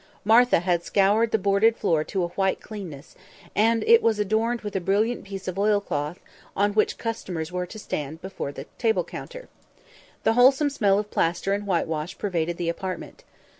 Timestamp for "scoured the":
0.83-1.37